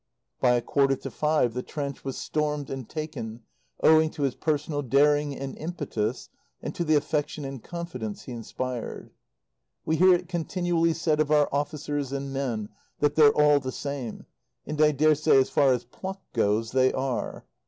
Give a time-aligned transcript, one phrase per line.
[0.39, 3.43] By a quarter to five the trench was stormed and taken,
[3.83, 6.27] owing to his personal daring and impetus
[6.59, 9.11] and to the affection and confidence he inspired....
[9.85, 14.25] We hear it continually said of our officers and men that 'they're all the same,'
[14.65, 17.45] and I daresay as far as pluck goes they are.